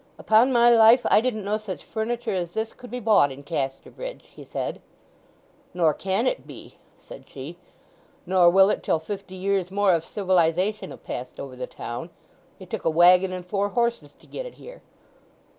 "Upon 0.17 0.51
my 0.51 0.67
life 0.71 1.05
I 1.11 1.21
didn't 1.21 1.45
know 1.45 1.59
such 1.59 1.83
furniture 1.83 2.33
as 2.33 2.53
this 2.55 2.73
could 2.73 2.89
be 2.89 2.99
bought 2.99 3.31
in 3.31 3.43
Casterbridge," 3.43 4.23
he 4.35 4.43
said. 4.43 4.81
"Nor 5.75 5.93
can 5.93 6.25
it 6.25 6.47
be," 6.47 6.79
said 6.99 7.25
she. 7.31 7.59
"Nor 8.25 8.49
will 8.49 8.71
it 8.71 8.81
till 8.81 8.97
fifty 8.97 9.35
years 9.35 9.69
more 9.69 9.93
of 9.93 10.03
civilization 10.03 10.89
have 10.89 11.03
passed 11.03 11.39
over 11.39 11.55
the 11.55 11.67
town. 11.67 12.09
It 12.57 12.71
took 12.71 12.83
a 12.83 12.89
waggon 12.89 13.31
and 13.31 13.45
four 13.45 13.69
horses 13.69 14.11
to 14.13 14.25
get 14.25 14.47
it 14.47 14.55
here." 14.55 14.81